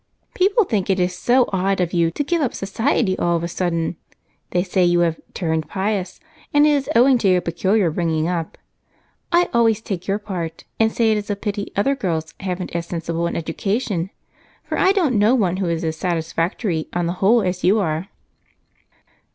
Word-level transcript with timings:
"People 0.33 0.63
think 0.63 0.89
it 0.89 0.99
is 0.99 1.15
so 1.15 1.47
odd 1.53 1.79
of 1.79 1.93
you 1.93 2.09
to 2.09 2.23
give 2.23 2.41
up 2.41 2.55
society 2.55 3.15
all 3.19 3.37
of 3.37 3.43
a 3.43 3.47
sudden. 3.47 3.97
They 4.49 4.63
say 4.63 4.83
you 4.83 5.01
have 5.01 5.21
'turned 5.35 5.69
pious' 5.69 6.19
and 6.51 6.65
it 6.65 6.71
is 6.71 6.89
owing 6.95 7.19
to 7.19 7.27
your 7.29 7.39
peculiar 7.41 7.91
bringing 7.91 8.27
up. 8.27 8.57
I 9.31 9.47
always 9.53 9.79
take 9.79 10.07
your 10.07 10.17
part 10.17 10.63
and 10.79 10.91
say 10.91 11.11
it 11.11 11.17
is 11.19 11.29
a 11.29 11.35
pity 11.35 11.71
other 11.75 11.93
girls 11.95 12.33
haven't 12.39 12.75
as 12.75 12.87
sensible 12.87 13.27
an 13.27 13.35
education, 13.35 14.09
for 14.63 14.75
I 14.75 14.91
don't 14.91 15.19
know 15.19 15.35
one 15.35 15.57
who 15.57 15.69
is 15.69 15.83
as 15.83 15.97
satisfactory 15.97 16.87
on 16.93 17.05
the 17.05 17.13
whole 17.21 17.43
as 17.43 17.63
you 17.63 17.77
are." 17.77 18.07